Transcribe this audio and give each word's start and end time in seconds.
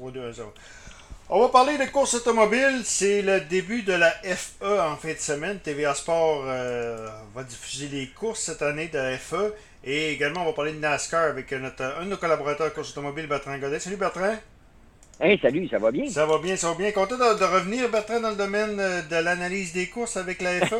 3-2-1-0. 0.00 0.42
On 1.32 1.40
va 1.40 1.48
parler 1.48 1.78
de 1.78 1.84
course 1.84 2.14
automobile. 2.14 2.80
C'est 2.82 3.22
le 3.22 3.40
début 3.40 3.82
de 3.82 3.92
la 3.92 4.10
FE 4.10 4.80
en 4.80 4.96
fin 4.96 5.12
de 5.12 5.18
semaine. 5.18 5.58
TVA 5.58 5.94
Sport 5.94 6.44
euh, 6.46 7.08
va 7.34 7.44
diffuser 7.44 7.88
les 7.88 8.08
courses 8.08 8.40
cette 8.40 8.62
année 8.62 8.88
de 8.88 8.98
la 8.98 9.16
FE. 9.16 9.54
Et 9.84 10.12
également, 10.12 10.42
on 10.42 10.46
va 10.46 10.52
parler 10.52 10.72
de 10.72 10.78
NASCAR 10.78 11.30
avec 11.30 11.52
notre, 11.52 11.84
un 12.00 12.04
de 12.04 12.10
nos 12.10 12.16
collaborateurs 12.16 12.74
course 12.74 12.90
automobile, 12.90 13.26
Bertrand 13.26 13.56
Godet. 13.58 13.78
Salut 13.78 13.96
Bertrand. 13.96 14.34
Hey, 15.22 15.38
salut, 15.38 15.68
ça 15.68 15.78
va 15.78 15.90
bien? 15.90 16.08
Ça 16.08 16.24
va 16.24 16.38
bien, 16.38 16.56
ça 16.56 16.68
va 16.68 16.74
bien. 16.74 16.90
Content 16.92 17.16
de, 17.16 17.38
de 17.38 17.44
revenir, 17.44 17.90
Bertrand, 17.90 18.20
dans 18.20 18.30
le 18.30 18.36
domaine 18.36 18.80
euh, 18.80 19.02
de 19.02 19.22
l'analyse 19.22 19.72
des 19.72 19.86
courses 19.86 20.16
avec 20.16 20.40
la 20.40 20.66
FE? 20.66 20.76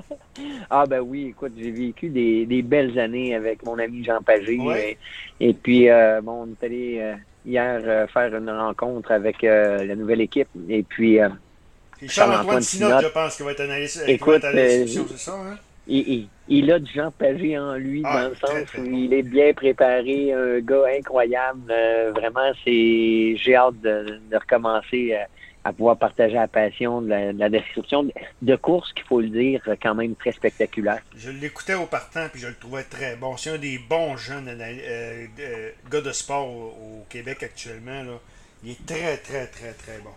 ah 0.70 0.86
ben 0.86 1.00
oui, 1.00 1.30
écoute, 1.30 1.52
j'ai 1.58 1.72
vécu 1.72 2.08
des, 2.08 2.46
des, 2.46 2.62
belles 2.62 2.96
années 2.98 3.34
avec 3.34 3.64
mon 3.64 3.78
ami 3.78 4.04
Jean 4.04 4.22
Pagé. 4.22 4.56
Ouais. 4.56 4.96
Et, 5.40 5.48
et, 5.48 5.52
puis, 5.52 5.90
euh, 5.90 6.20
bon, 6.22 6.46
on 6.46 6.52
est 6.52 6.64
allé 6.64 6.98
euh, 7.00 7.14
hier 7.44 7.80
euh, 7.84 8.06
faire 8.06 8.34
une 8.34 8.50
rencontre 8.50 9.12
avec 9.12 9.42
euh, 9.44 9.84
la 9.84 9.94
nouvelle 9.94 10.20
équipe. 10.20 10.48
Et 10.68 10.82
puis... 10.82 11.16
Et 11.16 12.08
Charles-Antoine 12.08 12.62
Sinot, 12.62 13.00
je 13.00 13.06
pense, 13.08 13.36
qui 13.36 13.42
va 13.44 13.52
être 13.52 13.60
analysé. 13.60 14.10
Écoute, 14.10 14.42
c'est 14.42 14.86
ça, 15.18 15.34
hein? 15.34 15.56
Il, 15.86 15.98
il, 15.98 16.28
il, 16.48 16.72
a 16.72 16.78
du 16.78 16.92
Jean 16.92 17.10
Pagé 17.10 17.58
en 17.58 17.74
lui, 17.74 18.02
Ah, 18.04 18.22
dans 18.22 18.28
le 18.28 18.34
sens 18.36 18.74
où 18.78 18.84
il 18.84 19.12
est 19.12 19.22
bien 19.22 19.52
préparé, 19.52 20.32
un 20.32 20.60
gars 20.60 20.84
incroyable. 20.96 21.70
Euh, 21.70 22.12
vraiment, 22.14 22.52
c'est 22.64 23.36
j'ai 23.36 23.56
hâte 23.56 23.80
de, 23.80 24.20
de 24.30 24.36
recommencer 24.36 25.16
à, 25.64 25.72
pouvoir 25.72 25.96
partager 25.96 26.34
la 26.34 26.48
passion 26.48 27.02
de 27.02 27.08
la, 27.08 27.32
de 27.32 27.38
la 27.38 27.48
description 27.48 28.06
de, 28.42 28.56
course, 28.56 28.92
qu'il 28.92 29.04
faut 29.04 29.20
le 29.20 29.28
dire, 29.28 29.62
quand 29.82 29.94
même 29.94 30.14
très 30.14 30.32
spectaculaire. 30.32 31.00
Je 31.16 31.30
l'écoutais 31.30 31.74
au 31.74 31.86
partant, 31.86 32.28
puis 32.30 32.40
je 32.40 32.48
le 32.48 32.54
trouvais 32.54 32.84
très 32.84 33.16
bon. 33.16 33.36
C'est 33.36 33.50
un 33.50 33.58
des 33.58 33.78
bons 33.78 34.16
jeunes 34.16 34.48
euh, 34.48 35.26
euh, 35.38 35.70
gars 35.90 36.00
de 36.00 36.12
sport 36.12 36.48
au, 36.48 36.66
au 36.66 37.06
Québec 37.08 37.42
actuellement. 37.42 38.02
Là. 38.02 38.18
Il 38.64 38.72
est 38.72 38.86
très, 38.86 39.16
très, 39.16 39.46
très, 39.46 39.72
très 39.72 39.98
bon. 39.98 40.10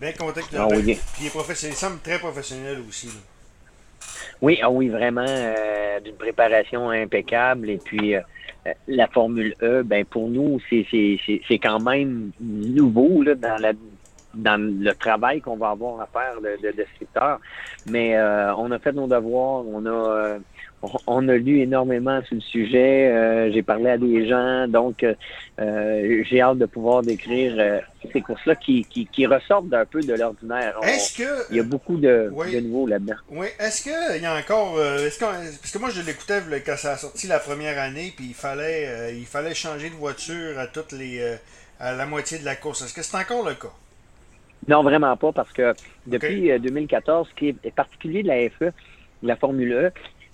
Bien 0.00 0.12
content 0.12 0.40
que 0.40 0.56
Ah 0.56 0.68
oui. 0.68 0.82
Puis 0.84 1.22
il 1.22 1.26
est 1.26 1.30
professionnel. 1.30 1.74
Il 1.74 1.78
semble 1.78 2.00
très 2.00 2.18
professionnel 2.18 2.78
aussi. 2.88 3.06
Là. 3.06 3.12
Oui, 4.42 4.58
ah 4.62 4.70
oui, 4.70 4.88
vraiment, 4.88 5.24
euh, 5.26 6.00
d'une 6.00 6.16
préparation 6.16 6.90
impeccable. 6.90 7.70
Et 7.70 7.78
puis, 7.78 8.14
la 8.88 9.06
Formule 9.08 9.54
E, 9.62 9.82
ben 9.82 10.04
pour 10.04 10.28
nous, 10.28 10.60
c'est 10.70 11.58
quand 11.62 11.80
même 11.80 12.30
nouveau 12.40 13.22
là, 13.22 13.34
dans, 13.34 13.56
la, 13.60 13.72
dans 14.36 14.60
le 14.60 14.92
travail 14.94 15.40
qu'on 15.40 15.56
va 15.56 15.70
avoir 15.70 16.00
à 16.00 16.06
faire 16.06 16.40
de, 16.40 16.60
de 16.62 16.72
descripteur. 16.76 17.40
Mais 17.86 18.16
euh, 18.16 18.54
on 18.56 18.70
a 18.70 18.78
fait 18.78 18.92
nos 18.92 19.06
devoirs, 19.06 19.64
on 19.66 19.84
a, 19.86 19.90
euh, 19.90 20.38
on, 21.06 21.28
a 21.28 21.36
lu 21.36 21.60
énormément 21.60 22.20
sur 22.24 22.34
le 22.36 22.40
sujet. 22.40 23.08
euh, 23.10 23.50
J'ai 23.52 23.62
parlé 23.62 23.90
à 23.90 23.98
des 23.98 24.28
gens, 24.28 24.68
donc 24.68 25.04
euh, 25.58 26.24
j'ai 26.28 26.40
hâte 26.40 26.58
de 26.58 26.66
pouvoir 26.66 27.02
décrire 27.02 27.54
euh, 27.58 27.80
ces 28.12 28.20
courses-là 28.20 28.54
qui, 28.56 28.84
qui, 28.84 29.06
qui 29.06 29.26
ressortent 29.26 29.68
d'un 29.68 29.84
peu 29.84 30.00
de 30.02 30.14
l'ordinaire. 30.14 30.78
Est-ce 30.82 31.16
que. 31.16 31.50
Il 31.50 31.56
y 31.56 31.60
a 31.60 31.64
beaucoup 31.64 31.96
de, 31.96 32.28
Oui. 32.32 32.54
de 32.54 32.60
nouveaux 32.60 32.86
là-dedans. 32.86 33.14
Oui, 33.30 33.46
est-ce 33.58 33.82
qu'il 33.82 34.22
y 34.22 34.26
a 34.26 34.36
encore. 34.36 34.76
euh, 34.78 35.06
est-ce 35.06 35.18
parce 35.18 35.70
que 35.72 35.78
moi, 35.78 35.90
je 35.90 36.02
l'écoutais 36.02 36.40
quand 36.64 36.76
ça 36.76 36.92
a 36.92 36.96
sorti 36.96 37.26
la 37.26 37.38
première 37.38 37.78
année, 37.78 38.12
puis 38.16 38.26
il 38.28 38.34
fallait, 38.34 38.86
euh, 38.88 39.10
il 39.12 39.26
fallait 39.26 39.54
changer 39.54 39.90
de 39.90 39.94
voiture 39.94 40.58
à 40.58 40.66
toutes 40.66 40.92
les. 40.92 41.20
euh, 41.20 41.36
à 41.78 41.92
la 41.92 42.06
moitié 42.06 42.38
de 42.38 42.44
la 42.46 42.56
course. 42.56 42.80
Est-ce 42.82 42.94
que 42.94 43.02
c'est 43.02 43.16
encore 43.18 43.46
le 43.46 43.54
cas? 43.54 43.68
Non, 44.68 44.82
vraiment 44.82 45.16
pas, 45.16 45.32
parce 45.32 45.52
que 45.52 45.74
depuis 46.06 46.50
euh, 46.50 46.58
2014, 46.58 47.28
ce 47.28 47.34
qui 47.34 47.48
est 47.48 47.74
particulier 47.74 48.22
de 48.22 48.28
la 48.28 48.48
FE, 48.50 48.72
de 49.22 49.28
la 49.28 49.36
Formule 49.36 49.72
E, 49.72 49.90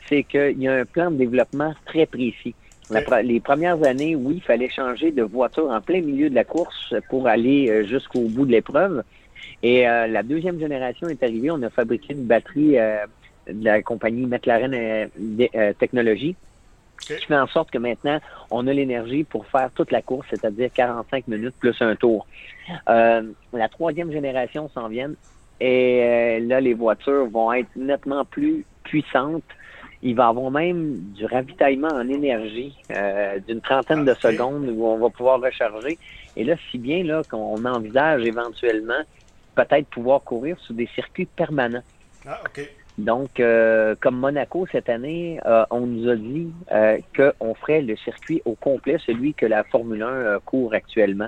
c'est 0.08 0.24
qu'il 0.24 0.60
y 0.60 0.68
a 0.68 0.74
un 0.74 0.84
plan 0.84 1.10
de 1.10 1.16
développement 1.16 1.74
très 1.84 2.06
précis. 2.06 2.54
La 2.90 3.22
les 3.22 3.40
premières 3.40 3.82
années, 3.84 4.14
oui, 4.16 4.34
il 4.36 4.42
fallait 4.42 4.68
changer 4.68 5.12
de 5.12 5.22
voiture 5.22 5.70
en 5.70 5.80
plein 5.80 6.00
milieu 6.00 6.28
de 6.28 6.34
la 6.34 6.44
course 6.44 6.94
pour 7.08 7.26
aller 7.26 7.70
euh, 7.70 7.84
jusqu'au 7.84 8.22
bout 8.28 8.44
de 8.44 8.52
l'épreuve. 8.52 9.02
Et 9.62 9.88
euh, 9.88 10.06
la 10.06 10.22
deuxième 10.22 10.58
génération 10.58 11.08
est 11.08 11.22
arrivée. 11.22 11.50
On 11.50 11.62
a 11.62 11.70
fabriqué 11.70 12.12
une 12.12 12.24
batterie 12.24 12.78
euh, 12.78 13.06
de 13.48 13.64
la 13.64 13.82
compagnie 13.82 14.26
McLaren 14.26 14.74
euh, 14.74 15.06
euh, 15.54 15.72
Technologies 15.78 16.36
Ok. 17.02 17.18
qui 17.18 17.26
fait 17.26 17.36
en 17.36 17.46
sorte 17.46 17.70
que 17.70 17.78
maintenant, 17.78 18.18
on 18.50 18.66
a 18.66 18.72
l'énergie 18.72 19.24
pour 19.24 19.46
faire 19.46 19.70
toute 19.74 19.90
la 19.90 20.02
course, 20.02 20.26
c'est-à-dire 20.30 20.70
45 20.72 21.28
minutes 21.28 21.54
plus 21.58 21.76
un 21.80 21.96
tour. 21.96 22.26
Euh, 22.88 23.22
la 23.52 23.68
troisième 23.68 24.12
génération 24.12 24.70
s'en 24.74 24.88
vient 24.88 25.12
et 25.60 26.02
euh, 26.02 26.40
là, 26.40 26.60
les 26.60 26.74
voitures 26.74 27.28
vont 27.30 27.52
être 27.52 27.70
nettement 27.76 28.24
plus 28.24 28.64
puissantes. 28.84 29.44
Il 30.02 30.16
va 30.16 30.24
y 30.24 30.28
avoir 30.28 30.50
même 30.50 30.98
du 31.14 31.24
ravitaillement 31.24 31.92
en 31.92 32.08
énergie 32.08 32.76
euh, 32.90 33.38
d'une 33.46 33.60
trentaine 33.60 34.04
de 34.04 34.14
secondes 34.14 34.68
où 34.68 34.84
on 34.84 34.98
va 34.98 35.10
pouvoir 35.10 35.40
recharger. 35.40 35.98
Et 36.34 36.42
là, 36.42 36.56
si 36.70 36.78
bien 36.78 37.04
là 37.04 37.22
qu'on 37.30 37.64
envisage 37.64 38.24
éventuellement 38.24 39.02
peut-être 39.54 39.86
pouvoir 39.88 40.22
courir 40.22 40.58
sur 40.60 40.74
des 40.74 40.88
circuits 40.94 41.26
permanents. 41.26 41.84
Ah, 42.26 42.40
OK. 42.44 42.68
Donc, 43.02 43.40
euh, 43.40 43.96
comme 44.00 44.16
Monaco 44.16 44.64
cette 44.70 44.88
année, 44.88 45.40
euh, 45.44 45.64
on 45.70 45.80
nous 45.80 46.08
a 46.08 46.14
dit 46.14 46.52
euh, 46.70 46.98
qu'on 47.16 47.52
ferait 47.54 47.82
le 47.82 47.96
circuit 47.96 48.40
au 48.44 48.54
complet, 48.54 48.96
celui 49.04 49.34
que 49.34 49.44
la 49.44 49.64
Formule 49.64 50.02
1 50.02 50.06
euh, 50.06 50.38
court 50.44 50.72
actuellement. 50.72 51.26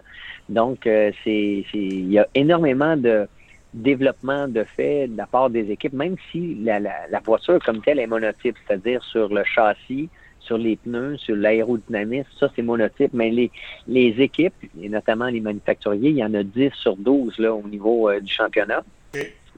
Donc, 0.48 0.86
euh, 0.86 1.10
c'est, 1.24 1.64
il 1.74 2.12
y 2.12 2.18
a 2.20 2.28
énormément 2.36 2.96
de 2.96 3.26
développement 3.72 4.46
de 4.46 4.62
fait 4.62 5.08
de 5.08 5.16
la 5.16 5.26
part 5.26 5.50
des 5.50 5.72
équipes, 5.72 5.94
même 5.94 6.14
si 6.30 6.54
la, 6.62 6.78
la, 6.78 7.08
la 7.10 7.18
voiture 7.18 7.58
comme 7.64 7.82
telle 7.82 7.98
est 7.98 8.06
monotype, 8.06 8.54
c'est-à-dire 8.64 9.02
sur 9.02 9.34
le 9.34 9.42
châssis, 9.42 10.08
sur 10.38 10.58
les 10.58 10.76
pneus, 10.76 11.16
sur 11.16 11.34
l'aérodynamisme, 11.34 12.28
ça 12.38 12.48
c'est 12.54 12.62
monotype, 12.62 13.10
mais 13.14 13.30
les, 13.30 13.50
les 13.88 14.14
équipes, 14.20 14.54
et 14.80 14.88
notamment 14.88 15.26
les 15.26 15.40
manufacturiers, 15.40 16.10
il 16.10 16.18
y 16.18 16.24
en 16.24 16.34
a 16.34 16.44
10 16.44 16.70
sur 16.74 16.96
12 16.96 17.36
là, 17.38 17.52
au 17.52 17.66
niveau 17.66 18.08
euh, 18.08 18.20
du 18.20 18.32
championnat. 18.32 18.84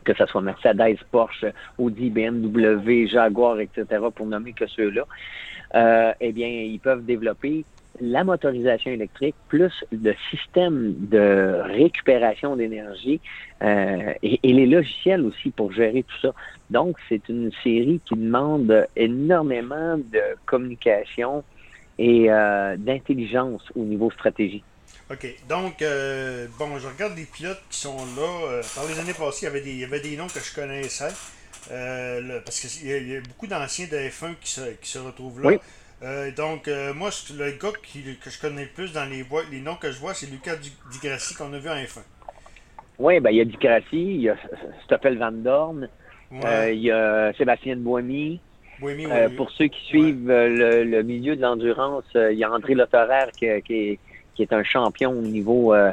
Que 0.06 0.15
ce 0.15 0.25
soit 0.27 0.41
Mercedes, 0.41 0.99
Porsche, 1.11 1.47
Audi, 1.77 2.09
BMW, 2.09 3.06
Jaguar, 3.09 3.61
etc., 3.61 3.84
pour 4.15 4.27
nommer 4.27 4.53
que 4.53 4.67
ceux-là, 4.67 5.05
euh, 5.75 6.12
eh 6.21 6.33
bien, 6.33 6.49
ils 6.49 6.81
peuvent 6.81 7.05
développer 7.05 7.65
la 8.00 8.25
motorisation 8.25 8.91
électrique 8.91 9.34
plus 9.49 9.72
le 9.91 10.15
système 10.31 10.94
de 10.99 11.62
récupération 11.65 12.55
d'énergie 12.55 13.21
euh, 13.62 14.12
et, 14.22 14.53
les 14.53 14.67
logiciels 14.67 15.25
aussi 15.25 15.50
pour 15.50 15.72
gérer 15.72 16.03
tout 16.03 16.21
ça. 16.21 16.33
Donc, 16.71 16.97
c'est 17.09 17.28
une 17.28 17.50
série 17.65 18.00
qui 18.05 18.15
demande 18.15 18.87
énormément 18.97 19.97
de 19.97 20.21
communication 20.44 21.43
et 21.99 22.31
euh, 22.31 22.77
d'intelligence 22.77 23.62
au 23.75 23.84
niveau 23.84 24.11
stratégie. 24.11 24.62
OK. 25.11 25.27
Donc, 25.49 25.83
euh, 25.83 26.47
bon, 26.59 26.79
je 26.79 26.87
regarde 26.89 27.17
les 27.17 27.25
pilotes 27.25 27.62
qui 27.71 27.79
sont 27.79 27.97
là. 27.97 28.47
Euh, 28.49 28.62
par 28.75 28.87
les 28.87 28.99
années 28.99 29.15
passées, 29.15 29.43
il 29.43 29.45
y 29.45 29.49
avait 29.49 29.61
des, 29.61 29.71
il 29.71 29.81
y 29.81 29.84
avait 29.84 30.01
des 30.01 30.17
noms 30.17 30.27
que 30.27 30.41
je 30.41 30.55
connaissais. 30.55 31.09
Euh, 31.71 32.21
là, 32.21 32.41
parce 32.45 32.61
qu'il 32.61 32.87
y, 32.87 33.12
y 33.12 33.17
a 33.17 33.21
beaucoup 33.21 33.47
d'anciens 33.47 33.87
de 33.87 33.97
F1 33.97 34.35
qui 34.41 34.51
se, 34.51 34.61
qui 34.81 34.89
se 34.89 34.99
retrouvent 34.99 35.43
là. 35.43 35.49
Oui. 35.49 35.59
Euh, 36.03 36.31
donc, 36.31 36.69
moi, 36.95 37.11
le 37.35 37.53
gars 37.53 37.73
qui, 37.83 38.03
que 38.23 38.31
je 38.31 38.39
connais 38.41 38.65
le 38.65 38.71
plus 38.71 38.93
dans 38.93 39.06
les, 39.06 39.23
voix, 39.23 39.43
les 39.51 39.61
noms 39.61 39.77
que 39.77 39.91
je 39.91 39.99
vois, 39.99 40.15
c'est 40.15 40.27
Lucas 40.27 40.56
Di 40.56 40.99
Grassi 41.03 41.35
qu'on 41.35 41.53
a 41.53 41.59
vu 41.59 41.69
en 41.69 41.77
F1. 41.77 42.01
Oui, 42.99 43.21
ben, 43.21 43.31
il 43.31 43.37
y 43.37 43.41
a 43.41 43.45
Di 43.45 43.56
Grassi, 43.56 43.87
il 43.93 44.21
y 44.23 44.29
a 44.29 44.37
Stoffel 44.85 45.19
Van 45.19 45.33
Dorn, 45.33 45.89
Ouais. 46.31 46.41
euh, 46.45 46.73
il 46.73 46.81
y 46.81 46.91
a 46.91 47.33
Sébastien 47.35 47.77
Euh, 47.77 49.29
oui. 49.29 49.37
pour 49.37 49.51
ceux 49.53 49.69
qui 49.69 49.81
suivent 49.87 50.29
le, 50.29 50.85
le 50.85 51.03
milieu 51.03 51.37
de 51.37 51.41
l'endurance, 51.43 52.05
euh, 52.15 52.33
il 52.33 52.39
y 52.39 52.45
a 52.45 52.51
André 52.51 52.75
Lotterer 52.75 53.31
qui, 53.37 53.47
qui, 53.62 53.75
est, 53.75 53.99
qui 54.37 54.43
est 54.43 54.53
un 54.53 54.63
champion 54.63 55.11
au 55.11 55.23
niveau 55.23 55.75
euh, 55.75 55.93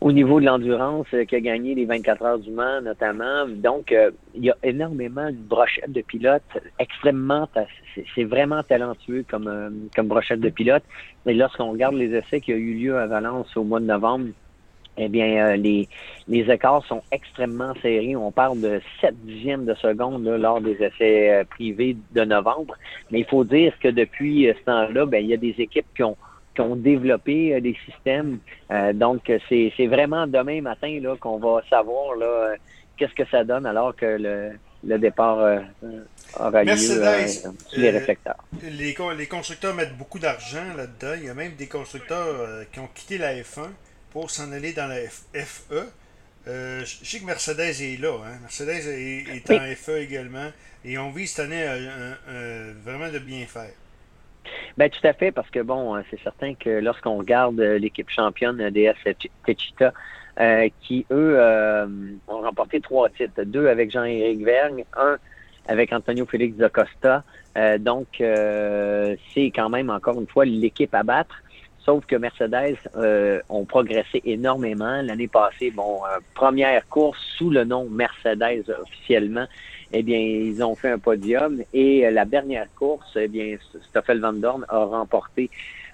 au 0.00 0.12
niveau 0.12 0.40
de 0.40 0.46
l'endurance, 0.46 1.06
euh, 1.12 1.24
qui 1.24 1.36
a 1.36 1.40
gagné 1.40 1.74
les 1.74 1.84
24 1.84 2.22
heures 2.24 2.38
du 2.38 2.50
Mans 2.50 2.80
notamment. 2.80 3.46
Donc, 3.46 3.92
euh, 3.92 4.10
il 4.34 4.44
y 4.44 4.50
a 4.50 4.56
énormément 4.62 5.30
de 5.30 5.36
brochettes 5.36 5.92
de 5.92 6.00
pilotes, 6.00 6.42
extrêmement, 6.78 7.48
c'est 8.14 8.24
vraiment 8.24 8.62
talentueux 8.62 9.24
comme, 9.30 9.88
comme 9.94 10.08
brochette 10.08 10.40
de 10.40 10.48
pilote. 10.48 10.82
Et 11.26 11.34
lorsqu'on 11.34 11.70
regarde 11.70 11.96
les 11.96 12.14
essais 12.14 12.40
qui 12.40 12.52
ont 12.54 12.56
eu 12.56 12.74
lieu 12.74 12.96
à 12.96 13.06
Valence 13.06 13.54
au 13.56 13.64
mois 13.64 13.80
de 13.80 13.84
novembre, 13.84 14.28
eh 14.96 15.08
bien, 15.08 15.56
les, 15.56 15.88
les 16.28 16.50
écarts 16.50 16.84
sont 16.86 17.02
extrêmement 17.12 17.74
serrés. 17.82 18.16
On 18.16 18.32
parle 18.32 18.60
de 18.60 18.80
7 19.00 19.14
dixièmes 19.24 19.64
de 19.64 19.74
seconde 19.74 20.26
lors 20.26 20.60
des 20.60 20.82
essais 20.82 21.44
privés 21.50 21.96
de 22.12 22.24
novembre. 22.24 22.74
Mais 23.10 23.20
il 23.20 23.26
faut 23.26 23.44
dire 23.44 23.72
que 23.80 23.88
depuis 23.88 24.46
ce 24.46 24.64
temps-là, 24.64 25.06
ben, 25.06 25.22
il 25.22 25.28
y 25.28 25.34
a 25.34 25.38
des 25.38 25.54
équipes 25.58 25.86
qui 25.94 26.02
ont, 26.02 26.16
qui 26.54 26.60
ont 26.62 26.76
développé 26.76 27.54
euh, 27.54 27.60
des 27.60 27.76
systèmes. 27.86 28.38
Euh, 28.70 28.92
donc, 28.92 29.30
c'est 29.48 29.72
c'est 29.76 29.86
vraiment 29.86 30.26
demain 30.26 30.60
matin 30.62 30.98
là 31.00 31.16
qu'on 31.16 31.38
va 31.38 31.62
savoir 31.70 32.16
là 32.16 32.26
euh, 32.26 32.56
qu'est-ce 32.96 33.14
que 33.14 33.24
ça 33.30 33.44
donne 33.44 33.66
alors 33.66 33.94
que 33.96 34.06
le, 34.06 34.50
le 34.84 34.98
départ 34.98 35.38
euh, 35.38 35.60
aura 36.38 36.62
lieu 36.62 36.66
Mercedes, 36.66 37.28
sur 37.28 37.52
les 37.80 37.90
réflecteurs. 37.90 38.42
Les, 38.62 38.94
con- 38.94 39.10
les 39.10 39.26
constructeurs 39.26 39.74
mettent 39.74 39.96
beaucoup 39.96 40.18
d'argent 40.18 40.64
là-dedans. 40.76 41.14
Il 41.18 41.26
y 41.26 41.28
a 41.28 41.34
même 41.34 41.54
des 41.54 41.66
constructeurs 41.68 42.64
qui 42.72 42.80
ont 42.80 42.88
quitté 42.94 43.18
la 43.18 43.34
F1 43.34 43.68
pour 44.10 44.30
s'en 44.30 44.50
aller 44.52 44.72
dans 44.72 44.86
la 44.88 44.96
FE. 45.08 45.86
Je 46.46 46.84
sais 47.04 47.20
que 47.20 47.26
Mercedes 47.26 47.60
est 47.80 48.00
là. 48.00 48.14
Hein. 48.26 48.38
Mercedes 48.42 48.86
est, 48.88 49.36
est 49.36 49.48
Oui. 49.50 49.56
en 49.58 49.74
FE 49.76 49.98
également. 50.00 50.48
Et 50.84 50.96
on 50.98 51.10
vise 51.10 51.30
cette 51.32 51.46
année 51.46 51.64
vraiment 52.84 53.10
de 53.12 53.18
bien 53.18 53.44
faire. 53.46 53.70
Ben 54.76 54.88
tout 54.88 55.06
à 55.06 55.12
fait, 55.12 55.32
parce 55.32 55.50
que 55.50 55.60
bon, 55.60 55.96
euh, 55.96 56.00
c'est 56.10 56.20
certain 56.20 56.54
que 56.54 56.70
lorsqu'on 56.70 57.16
regarde 57.16 57.60
euh, 57.60 57.78
l'équipe 57.78 58.08
championne 58.08 58.70
DS 58.70 58.94
Techita, 59.44 59.92
euh, 60.40 60.68
qui 60.80 61.04
eux 61.10 61.38
ont 62.28 62.40
remporté 62.40 62.80
trois 62.80 63.08
titres, 63.10 63.42
deux 63.44 63.66
avec 63.66 63.90
Jean-Éric 63.90 64.44
Vergne, 64.44 64.84
un 64.96 65.18
avec 65.68 65.92
Antonio 65.92 66.24
Félix 66.24 66.56
da 66.56 66.68
Costa. 66.68 67.22
donc 67.78 68.06
c'est 68.18 69.52
quand 69.54 69.68
même 69.68 69.90
encore 69.90 70.18
une 70.18 70.26
fois 70.26 70.44
l'équipe 70.44 70.94
à 70.94 71.02
battre. 71.02 71.42
Sauf 71.80 72.06
que 72.06 72.16
Mercedes 72.16 72.78
ont 73.48 73.64
progressé 73.66 74.22
énormément. 74.24 75.02
L'année 75.02 75.28
passée, 75.28 75.70
bon, 75.70 76.00
première 76.34 76.88
course 76.88 77.20
sous 77.36 77.50
le 77.50 77.64
nom 77.64 77.86
Mercedes 77.90 78.64
officiellement 78.82 79.46
eh 79.92 80.02
bien, 80.02 80.18
ils 80.18 80.62
ont 80.62 80.74
fait 80.74 80.90
un 80.90 80.98
podium. 80.98 81.62
Et 81.72 82.06
euh, 82.06 82.10
la 82.10 82.24
dernière 82.24 82.66
course, 82.74 83.16
eh 83.16 83.28
bien, 83.28 83.56
Stoffel 83.88 84.20
Van 84.20 84.32
Dorn 84.32 84.64
a 84.68 84.84
remporté. 84.84 85.50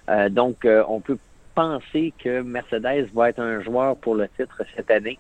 Euh, 0.09 0.29
donc, 0.29 0.65
euh, 0.65 0.85
on 0.89 1.01
peut 1.01 1.19
penser 1.55 2.13
que 2.23 2.43
Mercedes 2.43 3.09
va 3.15 3.31
être 3.31 3.41
un 3.41 3.63
joueur 3.63 3.97
pour 3.97 4.15
le 4.15 4.29
titre 4.29 4.63
cette 4.77 4.91
année. 4.91 5.19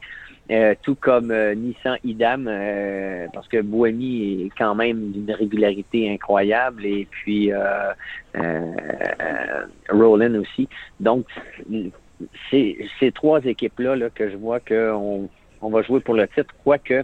tout 0.83 0.95
comme 0.95 1.33
Nissan 1.55 1.97
Idam, 2.05 2.45
parce 3.33 3.49
que 3.49 3.63
Boemi 3.63 4.43
est 4.43 4.51
quand 4.57 4.75
même 4.75 5.13
d'une 5.13 5.33
régularité 5.33 6.13
incroyable, 6.13 6.85
et 6.85 7.09
puis 7.11 7.51
Roland 9.89 10.35
aussi. 10.35 10.69
Donc, 11.01 11.25
c'est 12.51 12.77
ces 13.01 13.13
trois 13.13 13.41
équipes-là 13.43 13.97
là, 13.97 14.11
que 14.11 14.29
je 14.31 14.37
vois 14.37 14.61
qu'on 14.61 15.31
on 15.63 15.71
va 15.71 15.83
jouer 15.83 16.01
pour 16.01 16.15
le 16.15 16.29
titre, 16.29 16.55
quoique 16.63 17.03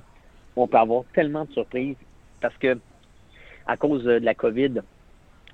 on 0.56 0.66
peut 0.66 0.78
avoir 0.78 1.04
tellement 1.14 1.44
de 1.44 1.52
surprises 1.52 1.96
parce 2.40 2.56
que 2.58 2.78
à 3.66 3.76
cause 3.76 4.04
de 4.04 4.12
la 4.12 4.34
COVID, 4.34 4.82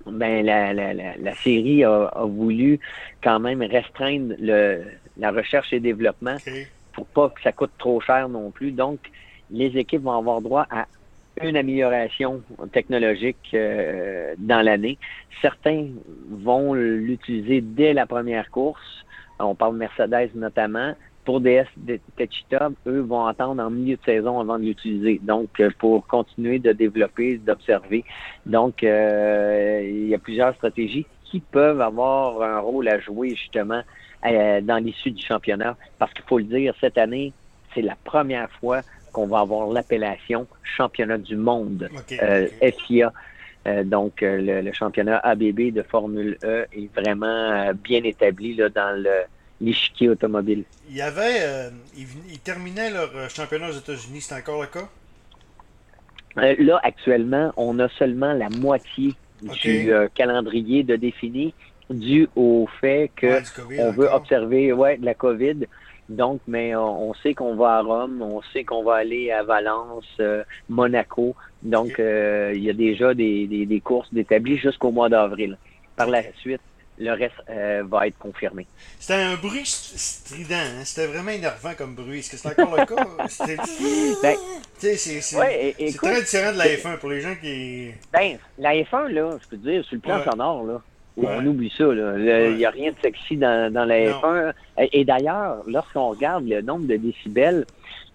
ben 0.07 0.45
la, 0.45 0.73
la, 0.73 0.95
la, 0.95 1.35
série 1.35 1.85
a, 1.85 2.11
voulu 2.25 2.81
quand 3.23 3.41
même 3.41 3.63
restreindre 3.63 4.35
le, 4.41 4.83
la 5.19 5.31
recherche 5.31 5.73
et 5.73 5.81
développement 5.81 6.37
pour 6.93 7.07
pas 7.07 7.29
que 7.29 7.43
ça 7.43 7.53
coûte 7.53 7.73
trop 7.79 8.01
cher 8.01 8.29
non 8.29 8.51
plus. 8.51 8.73
Donc, 8.73 8.99
les 9.51 9.77
équipes 9.77 10.03
vont 10.03 10.17
avoir 10.17 10.41
droit 10.41 10.67
à 10.71 10.87
une 11.43 11.57
amélioration 11.57 12.43
technologique 12.73 13.51
euh, 13.55 14.35
dans 14.39 14.65
l'année. 14.65 14.99
Certains 15.41 15.87
vont 16.31 16.75
l'utiliser 16.75 17.61
dès 17.61 17.93
la 17.93 18.07
première 18.07 18.51
course. 18.51 19.05
On 19.39 19.55
parle 19.55 19.75
de 19.75 19.79
Mercedes 19.79 20.31
notamment 20.35 20.95
pour 21.29 21.43
DS 21.43 21.67
Techita, 22.17 22.71
eux 22.87 23.01
vont 23.01 23.27
attendre 23.27 23.63
en 23.63 23.69
milieu 23.69 23.97
de 23.97 24.03
saison 24.03 24.41
avant 24.41 24.59
de 24.59 24.65
l'utiliser. 24.65 25.21
Donc, 25.23 25.61
euh, 25.61 25.69
pour 25.79 26.07
continuer 26.07 26.59
de 26.59 26.73
développer, 26.73 27.37
d'observer. 27.37 28.03
Donc, 28.47 28.83
euh, 28.83 29.83
il 29.85 30.09
y 30.09 30.15
a 30.15 30.19
plusieurs 30.19 30.55
stratégies 30.55 31.05
qui 31.25 31.41
peuvent 31.41 31.83
avoir 31.83 32.41
un 32.41 32.61
rôle 32.61 32.89
à 32.89 32.99
jouer 32.99 33.35
justement 33.35 33.83
euh, 34.25 34.63
dans 34.63 34.83
l'issue 34.83 35.11
du 35.11 35.23
championnat. 35.23 35.77
Parce 35.99 36.15
qu'il 36.15 36.25
faut 36.25 36.39
le 36.39 36.45
dire, 36.45 36.73
cette 36.81 36.97
année, 36.97 37.35
c'est 37.75 37.83
la 37.83 37.97
première 38.05 38.51
fois 38.53 38.81
qu'on 39.13 39.27
va 39.27 39.41
avoir 39.41 39.69
l'appellation 39.69 40.47
championnat 40.63 41.19
du 41.19 41.37
monde 41.37 41.91
FIA. 42.09 43.13
donc, 43.85 44.23
le, 44.23 44.73
championnat 44.73 45.19
ABB 45.19 45.75
de 45.75 45.83
Formule 45.83 46.39
E 46.43 46.65
est 46.73 46.91
vraiment 46.99 47.71
bien 47.75 48.03
établi 48.05 48.55
là, 48.55 48.71
dans 48.71 48.99
le 48.99 49.27
l'échiquier 49.61 50.09
automobile. 50.09 50.65
Il 50.89 50.97
y 50.97 51.03
avait. 51.03 51.39
Euh, 51.41 51.71
ils, 51.97 52.39
terminaient 52.39 52.91
leur 52.91 53.11
euh, 53.15 53.29
championnat 53.29 53.69
aux 53.71 53.79
États-Unis, 53.79 54.21
c'est 54.21 54.35
encore 54.35 54.61
le 54.61 54.69
cas? 54.69 54.89
Euh, 56.39 56.55
là, 56.59 56.81
actuellement, 56.83 57.53
on 57.57 57.79
a 57.79 57.89
seulement 57.91 58.33
la 58.33 58.49
moitié 58.49 59.15
du 59.43 59.91
calendrier 60.15 60.83
de 60.83 60.97
défini 60.97 61.55
dû 61.91 62.29
au 62.35 62.69
fait 62.81 63.11
que 63.17 63.41
on 63.81 63.93
veut 63.93 64.09
observer 64.09 64.73
ouais, 64.73 64.99
de 64.99 65.05
la 65.05 65.15
COVID. 65.15 65.67
Donc, 66.09 66.41
mais 66.49 66.75
on, 66.75 67.13
sait 67.23 67.35
qu'on 67.35 67.55
va 67.55 67.77
à 67.77 67.83
Rome, 67.83 68.23
on 68.23 68.41
sait 68.53 68.65
qu'on 68.65 68.83
va 68.83 68.95
aller 68.95 69.31
à 69.31 69.43
Valence, 69.43 70.21
Monaco. 70.69 71.37
Donc, 71.63 71.95
il 71.99 72.63
y 72.63 72.71
a 72.71 72.73
déjà 72.73 73.15
des, 73.15 73.47
des, 73.47 73.67
des 73.67 73.81
courses 73.81 74.13
d'établies 74.13 74.59
jusqu'au 74.59 74.91
mois 74.91 75.09
d'avril. 75.09 75.57
Par 75.97 76.09
la 76.09 76.23
suite, 76.35 76.63
le 76.99 77.13
reste 77.13 77.35
euh, 77.49 77.85
va 77.89 78.07
être 78.07 78.19
confirmé. 78.19 78.67
C'était 78.99 79.15
un 79.15 79.37
bruit 79.37 79.65
strident, 79.65 80.55
hein? 80.55 80.85
c'était 80.85 81.07
vraiment 81.07 81.31
énervant 81.31 81.73
comme 81.77 81.95
bruit. 81.95 82.21
Est-ce 82.21 82.31
que 82.31 82.37
c'est 82.37 82.49
encore 82.49 82.77
le 82.77 82.85
cas? 82.85 83.07
ben, 84.23 84.37
c'est 84.77 85.97
très 85.97 86.21
différent 86.21 86.53
de 86.53 86.59
la 86.59 86.67
F1 86.67 86.99
pour 86.99 87.11
les 87.11 87.21
gens 87.21 87.35
qui. 87.41 87.93
Ben, 88.13 88.39
la 88.59 88.75
F1, 88.75 89.09
là, 89.09 89.39
je 89.43 89.49
peux 89.49 89.57
te 89.57 89.69
dire, 89.69 89.85
sur 89.85 89.95
le 89.95 90.01
plan 90.01 90.23
sonore, 90.25 90.65
là, 90.65 90.83
on 91.17 91.47
oublie 91.47 91.73
ça. 91.77 91.85
Il 91.85 92.57
n'y 92.57 92.65
a 92.65 92.71
rien 92.71 92.91
de 92.91 92.97
sexy 93.03 93.37
dans, 93.37 93.73
dans 93.73 93.85
la 93.85 93.99
F1. 93.99 94.53
Et, 94.93 95.05
d'ailleurs, 95.05 95.63
lorsqu'on 95.67 96.09
regarde 96.09 96.47
le 96.49 96.61
nombre 96.63 96.87
de 96.87 96.97
décibels, 96.97 97.67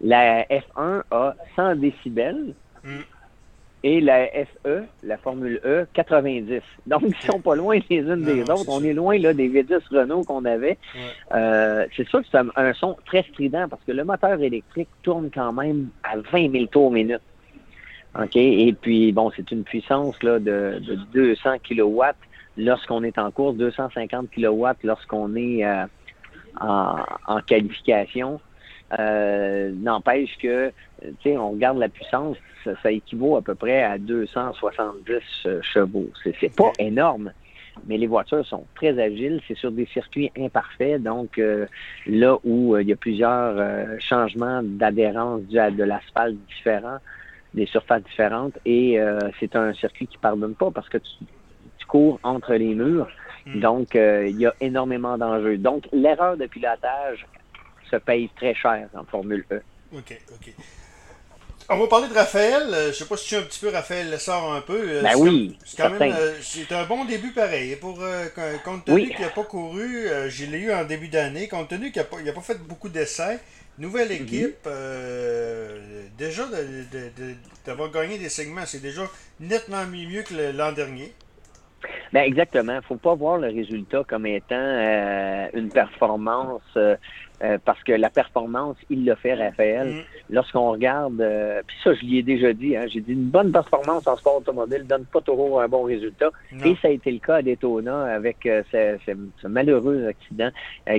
la 0.01 0.43
F1 0.43 1.03
a 1.11 1.35
100 1.55 1.75
décibels. 1.75 2.53
Mm 2.83 2.99
et 3.83 3.99
la 3.99 4.27
FE, 4.27 4.83
la 5.03 5.17
Formule 5.17 5.59
E, 5.65 5.85
90. 5.93 6.61
Donc, 6.87 7.01
ils 7.05 7.15
sont 7.15 7.41
pas 7.41 7.55
loin 7.55 7.77
les 7.89 7.97
unes 7.97 8.23
des 8.23 8.41
autres. 8.43 8.69
On 8.69 8.81
est 8.81 8.93
loin 8.93 9.17
là, 9.17 9.33
des 9.33 9.49
V10 9.49 9.81
Renault 9.91 10.23
qu'on 10.23 10.45
avait. 10.45 10.77
Euh, 11.33 11.85
c'est 11.95 12.07
sûr 12.07 12.21
que 12.21 12.27
c'est 12.31 12.37
un, 12.37 12.73
son 12.73 12.95
très 13.05 13.23
strident 13.23 13.67
parce 13.69 13.83
que 13.83 13.91
le 13.91 14.05
moteur 14.05 14.41
électrique 14.41 14.87
tourne 15.01 15.29
quand 15.33 15.51
même 15.51 15.89
à 16.03 16.17
20 16.17 16.51
000 16.51 16.65
tours 16.67 16.91
minute. 16.91 17.21
OK? 18.17 18.35
Et 18.35 18.73
puis, 18.79 19.11
bon, 19.11 19.31
c'est 19.35 19.51
une 19.51 19.63
puissance 19.63 20.21
là, 20.23 20.39
de, 20.39 20.79
de 20.79 20.95
200 21.13 21.57
kW 21.67 22.01
lorsqu'on 22.57 23.03
est 23.03 23.17
en 23.17 23.31
course, 23.31 23.55
250 23.57 24.29
kW 24.31 24.65
lorsqu'on 24.83 25.35
est 25.35 25.65
euh, 25.65 25.85
en, 26.59 26.95
en, 27.27 27.39
qualification. 27.41 28.39
Euh, 28.99 29.71
n'empêche 29.75 30.37
que, 30.37 30.71
tu 31.01 31.15
sais, 31.23 31.37
on 31.37 31.51
regarde 31.51 31.77
la 31.77 31.89
puissance, 31.89 32.37
ça, 32.63 32.91
équivaut 32.91 33.37
à 33.37 33.41
peu 33.41 33.55
près 33.55 33.83
à 33.83 33.97
270 33.97 35.13
euh, 35.45 35.61
chevaux. 35.61 36.09
C'est 36.39 36.55
pas 36.55 36.71
énorme, 36.79 37.31
mais 37.87 37.97
les 37.97 38.07
voitures 38.07 38.45
sont 38.45 38.65
très 38.75 38.99
agiles. 38.99 39.41
C'est 39.47 39.57
sur 39.57 39.71
des 39.71 39.87
circuits 39.87 40.31
imparfaits, 40.37 41.01
donc 41.01 41.39
euh, 41.39 41.65
là 42.05 42.37
où 42.43 42.77
il 42.77 42.87
y 42.87 42.93
a 42.93 42.95
plusieurs 42.95 43.99
changements 43.99 44.61
d'adhérence 44.63 45.41
dû 45.43 45.57
à 45.57 45.71
de 45.71 45.83
l'asphalte 45.83 46.37
différent, 46.47 46.97
des 47.53 47.65
surfaces 47.65 48.03
différentes, 48.03 48.57
et 48.65 48.99
c'est 49.39 49.55
un 49.55 49.73
circuit 49.73 50.07
qui 50.07 50.17
pardonne 50.17 50.55
pas 50.55 50.71
parce 50.71 50.89
que 50.89 50.97
tu, 50.97 51.25
tu 51.77 51.85
cours 51.85 52.19
entre 52.23 52.53
les 52.53 52.75
murs. 52.75 53.07
Hmm. 53.45 53.59
Donc, 53.59 53.95
il 53.95 54.39
y 54.39 54.45
a 54.45 54.53
énormément 54.61 55.17
d'enjeux. 55.17 55.57
Donc, 55.57 55.87
l'erreur 55.91 56.37
de 56.37 56.45
pilotage 56.45 57.25
se 57.93 57.97
paye 57.97 58.29
très 58.35 58.53
cher 58.55 58.89
en 58.95 59.03
Formule 59.05 59.45
E. 59.51 59.61
OK, 59.95 60.19
OK. 60.33 60.53
On 61.69 61.77
va 61.77 61.87
parler 61.87 62.09
de 62.09 62.13
Raphaël. 62.13 62.63
Euh, 62.73 62.87
je 62.87 62.97
sais 62.97 63.05
pas 63.05 63.15
si 63.15 63.29
tu 63.29 63.35
as 63.35 63.39
un 63.39 63.43
petit 63.43 63.59
peu 63.59 63.69
Raphaël 63.69 64.09
le 64.11 64.17
sort 64.17 64.53
un 64.53 64.61
peu. 64.61 64.77
Euh, 64.77 65.01
ben 65.01 65.13
oui. 65.17 65.57
C'est 65.63 65.81
quand 65.81 65.89
même 65.91 66.13
euh, 66.13 66.33
c'est 66.41 66.71
un 66.73 66.83
bon 66.85 67.05
début 67.05 67.31
pareil. 67.31 67.75
Pour 67.77 67.99
compte 68.65 68.85
tenu 68.85 69.09
qu'il 69.09 69.21
n'a 69.21 69.29
pas 69.29 69.43
couru, 69.43 70.07
je 70.27 70.45
l'ai 70.45 70.59
eu 70.59 70.73
en 70.73 70.83
début 70.83 71.07
d'année. 71.07 71.47
Compte 71.47 71.69
tenu 71.69 71.91
qu'il 71.91 72.01
n'a 72.01 72.07
pas, 72.07 72.17
pas, 72.17 72.41
fait 72.41 72.61
beaucoup 72.67 72.89
d'essais, 72.89 73.39
nouvelle 73.77 74.09
mhm. 74.09 74.23
équipe, 74.23 74.67
déjà 76.17 76.43
d'avoir 77.65 77.91
gagné 77.91 78.17
des 78.17 78.29
segments, 78.29 78.65
c'est 78.65 78.81
déjà 78.81 79.03
nettement 79.39 79.85
mieux 79.85 80.23
que 80.23 80.33
l'an 80.55 80.73
dernier. 80.73 81.13
Ben 82.11 82.21
exactement. 82.21 82.79
Faut 82.87 82.95
pas 82.95 83.15
voir 83.15 83.37
le 83.37 83.47
résultat 83.47 84.03
comme 84.07 84.25
étant 84.25 85.49
une 85.53 85.69
performance 85.69 86.61
euh, 86.77 86.95
parce 87.65 87.83
que 87.83 87.91
la 87.91 88.09
performance, 88.09 88.77
il 88.89 89.05
l'a 89.05 89.15
fait, 89.15 89.33
Raphaël. 89.33 89.87
Mm. 89.87 90.01
Lorsqu'on 90.29 90.71
regarde, 90.71 91.19
euh, 91.21 91.61
puis 91.65 91.75
ça, 91.83 91.93
je 91.93 92.05
l'ai 92.05 92.23
déjà 92.23 92.53
dit, 92.53 92.75
hein, 92.75 92.85
j'ai 92.87 93.01
dit 93.01 93.13
une 93.13 93.29
bonne 93.29 93.51
performance 93.51 94.07
en 94.07 94.15
sport 94.15 94.37
automobile 94.37 94.85
donne 94.87 95.05
pas 95.05 95.21
toujours 95.21 95.61
un 95.61 95.67
bon 95.67 95.83
résultat. 95.83 96.31
Et 96.63 96.75
ça 96.81 96.87
a 96.87 96.91
été 96.91 97.11
le 97.11 97.19
cas 97.19 97.35
à 97.35 97.41
Daytona 97.41 98.03
avec 98.05 98.45
euh, 98.45 98.63
ce, 98.71 99.47
malheureux 99.47 100.07
accident 100.07 100.49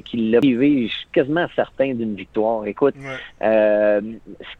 qui 0.04 0.30
l'a 0.30 0.40
privé, 0.40 0.88
je 0.88 0.92
suis 0.92 1.06
quasiment 1.12 1.46
certain 1.54 1.94
d'une 1.94 2.14
victoire. 2.14 2.66
Écoute, 2.66 2.94
ce 3.40 4.00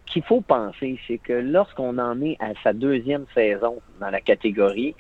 qu'il 0.07 0.23
faut 0.23 0.41
penser, 0.41 0.99
c'est 1.07 1.19
que 1.19 1.33
lorsqu'on 1.33 1.99
en 1.99 2.21
est 2.23 2.37
à 2.41 2.53
sa 2.63 2.73
deuxième 2.73 3.27
saison 3.35 3.81
dans 4.01 4.11
la 4.11 4.21
catégorie, 4.21 4.95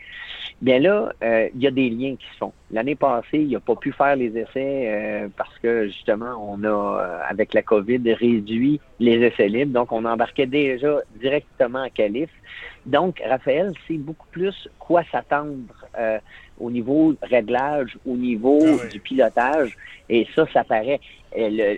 bien 0.61 0.81
là, 0.81 1.13
il 1.23 1.63
y 1.63 1.67
a 1.67 1.71
des 1.71 1.89
liens 1.91 2.17
qui 2.17 2.27
se 2.33 2.39
font. 2.39 2.53
L'année 2.75 2.97
passée, 2.97 3.39
il 3.39 3.53
n'a 3.53 3.61
pas 3.61 3.77
pu 3.77 3.93
faire 3.93 4.17
les 4.17 4.37
essais 4.37 5.31
parce 5.37 5.57
que 5.61 5.87
justement, 5.87 6.35
on 6.41 6.63
a 6.65 6.69
euh, 6.69 7.21
avec 7.29 7.55
la 7.55 7.63
COVID, 7.63 8.13
réduit 8.13 8.81
les 8.99 9.19
essais 9.23 9.49
libres. 9.49 9.73
Donc, 9.73 9.93
on 9.93 10.05
embarquait 10.05 10.47
déjà 10.47 10.99
directement 11.21 11.85
en 11.85 11.89
qualif. 11.89 12.31
Donc, 12.87 13.23
Raphaël, 13.27 13.73
c'est 13.87 13.97
beaucoup 13.97 14.27
plus 14.31 14.69
quoi 14.79 15.03
s'attendre 15.11 15.57
euh, 15.99 16.19
au 16.59 16.71
niveau 16.71 17.15
réglage, 17.23 17.97
au 18.07 18.17
niveau 18.17 18.61
ah 18.63 18.87
du 18.89 19.01
pilotage. 19.01 19.77
Et 20.09 20.27
ça, 20.35 20.47
ça 20.53 20.65
paraît. 20.65 21.01
Euh, 21.39 21.77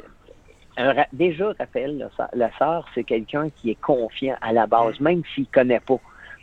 déjà, 1.13 1.53
Raphaël 1.59 2.09
Lassard, 2.33 2.87
c'est 2.95 3.05
quelqu'un 3.05 3.51
qui 3.51 3.71
est 3.71 3.81
confiant 3.81 4.37
à 4.41 4.53
la 4.53 4.67
base, 4.67 4.99
même 5.01 5.23
s'il 5.35 5.45
ne 5.45 5.53
connaît 5.53 5.81
pas. 5.81 6.01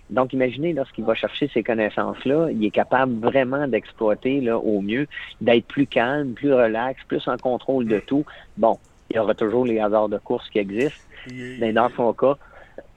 Donc, 0.09 0.33
imaginez, 0.33 0.73
lorsqu'il 0.73 1.05
va 1.05 1.15
chercher 1.15 1.49
ces 1.53 1.63
connaissances-là, 1.63 2.49
il 2.51 2.63
est 2.65 2.71
capable 2.71 3.19
vraiment 3.19 3.67
d'exploiter 3.67 4.41
là, 4.41 4.57
au 4.57 4.81
mieux, 4.81 5.07
d'être 5.41 5.65
plus 5.65 5.87
calme, 5.87 6.33
plus 6.33 6.53
relax, 6.53 7.01
plus 7.07 7.27
en 7.27 7.37
contrôle 7.37 7.87
de 7.87 7.99
tout. 7.99 8.25
Bon, 8.57 8.77
il 9.09 9.15
y 9.15 9.19
aura 9.19 9.33
toujours 9.33 9.65
les 9.65 9.79
hasards 9.79 10.09
de 10.09 10.17
course 10.17 10.49
qui 10.49 10.59
existent, 10.59 11.01
mais 11.31 11.71
dans 11.73 11.89
son 11.95 12.13
cas, 12.13 12.37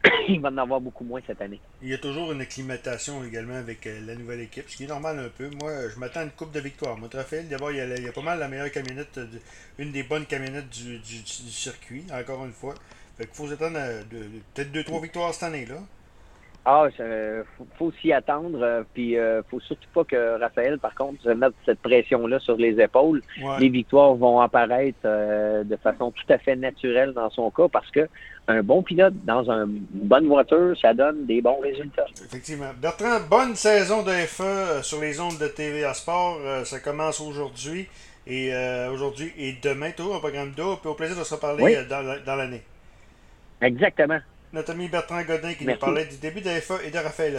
il 0.28 0.40
va 0.40 0.48
en 0.48 0.58
avoir 0.58 0.80
beaucoup 0.80 1.04
moins 1.04 1.20
cette 1.26 1.40
année. 1.40 1.60
Il 1.82 1.88
y 1.88 1.94
a 1.94 1.98
toujours 1.98 2.32
une 2.32 2.40
acclimatation 2.40 3.24
également 3.24 3.54
avec 3.54 3.86
euh, 3.86 4.00
la 4.06 4.14
nouvelle 4.14 4.40
équipe, 4.40 4.68
ce 4.68 4.76
qui 4.76 4.84
est 4.84 4.88
normal 4.88 5.18
un 5.18 5.28
peu. 5.28 5.50
Moi, 5.60 5.88
je 5.92 5.98
m'attends 5.98 6.20
à 6.20 6.24
une 6.24 6.30
coupe 6.30 6.52
de 6.52 6.60
victoire. 6.60 6.96
Moi, 6.96 7.08
Raphaël, 7.12 7.48
d'abord, 7.48 7.70
il, 7.70 7.76
y 7.76 8.08
a 8.08 8.12
pas 8.12 8.22
mal 8.22 8.38
la 8.38 8.48
meilleure 8.48 8.70
camionnette, 8.70 9.20
une 9.78 9.92
des 9.92 10.02
bonnes 10.02 10.26
camionnettes 10.26 10.68
du, 10.68 11.00
circuit, 11.24 12.04
encore 12.12 12.44
une 12.44 12.52
fois. 12.52 12.74
Fait 13.16 13.26
qu'il 13.26 13.34
faut 13.34 13.48
s'attendre 13.48 13.78
à 13.78 13.88
peut-être 14.54 14.72
deux, 14.72 14.84
trois 14.84 15.00
victoires 15.00 15.32
cette 15.32 15.44
année, 15.44 15.66
là. 15.66 15.78
Ah, 16.68 16.88
il 16.98 17.44
faut, 17.78 17.92
s'y 18.02 18.12
attendre. 18.12 18.58
Euh, 18.60 18.82
puis, 18.92 19.10
il 19.10 19.18
euh, 19.18 19.40
faut 19.48 19.60
surtout 19.60 19.88
pas 19.94 20.02
que 20.02 20.40
Raphaël, 20.40 20.80
par 20.80 20.96
contre, 20.96 21.22
se 21.22 21.28
mette 21.28 21.52
cette 21.64 21.78
pression-là 21.78 22.40
sur 22.40 22.56
les 22.56 22.80
épaules. 22.80 23.22
Les 23.60 23.68
victoires 23.68 24.16
vont 24.16 24.40
apparaître 24.40 24.98
euh, 25.04 25.62
de 25.62 25.76
façon 25.76 26.10
tout 26.10 26.32
à 26.32 26.38
fait 26.38 26.56
naturelle 26.56 27.12
dans 27.12 27.30
son 27.30 27.52
cas 27.52 27.68
parce 27.68 27.88
que 27.92 28.08
un 28.48 28.64
bon 28.64 28.82
pilote 28.82 29.14
dans 29.24 29.48
une 29.48 29.78
bonne 29.92 30.26
voiture, 30.26 30.76
ça 30.80 30.92
donne 30.92 31.24
des 31.26 31.40
bons 31.40 31.60
résultats. 31.60 32.06
Effectivement. 32.24 32.70
Bertrand, 32.82 33.20
bonne 33.30 33.54
saison 33.54 34.02
de 34.02 34.10
FE 34.10 34.82
sur 34.82 35.00
les 35.00 35.20
ondes 35.20 35.38
de 35.38 35.46
TVA 35.46 35.94
Sport. 35.94 36.40
ça 36.64 36.80
commence 36.80 37.20
aujourd'hui 37.20 37.86
et 38.26 38.52
aujourd'hui 38.92 39.32
et 39.38 39.56
demain, 39.62 39.90
tout 39.96 40.12
un 40.14 40.18
programme 40.18 40.50
d'eau. 40.50 40.76
Puis 40.76 40.88
au 40.88 40.94
plaisir 40.94 41.16
de 41.16 41.22
se 41.24 41.34
reparler 41.34 41.78
dans 42.26 42.36
l'année. 42.36 42.62
Exactement 43.60 44.18
notre 44.52 44.72
ami 44.72 44.88
Bertrand 44.88 45.22
Godin 45.22 45.54
qui 45.54 45.66
nous 45.66 45.76
parlait 45.76 46.06
du 46.06 46.16
début 46.16 46.40
de 46.40 46.48
FA 46.48 46.76
et 46.84 46.90
de 46.90 46.98
Raphaël 46.98 47.34